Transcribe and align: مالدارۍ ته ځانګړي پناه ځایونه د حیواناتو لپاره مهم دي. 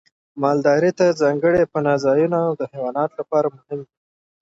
مالدارۍ 0.41 0.91
ته 0.99 1.05
ځانګړي 1.21 1.61
پناه 1.73 1.97
ځایونه 2.05 2.37
د 2.59 2.61
حیواناتو 2.71 3.15
لپاره 3.21 3.47
مهم 3.55 3.79
دي. 3.87 3.93